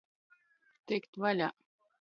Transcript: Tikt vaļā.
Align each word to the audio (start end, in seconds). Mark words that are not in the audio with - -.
Tikt 0.91 1.23
vaļā. 1.27 1.53